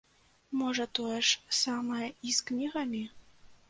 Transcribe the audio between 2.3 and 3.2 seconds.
з кнігамі?